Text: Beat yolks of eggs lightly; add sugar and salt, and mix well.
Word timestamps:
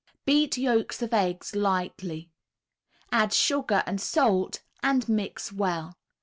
Beat 0.25 0.57
yolks 0.57 1.03
of 1.03 1.13
eggs 1.13 1.55
lightly; 1.55 2.31
add 3.11 3.31
sugar 3.33 3.83
and 3.85 4.01
salt, 4.01 4.63
and 4.81 5.07
mix 5.07 5.51
well. 5.53 5.95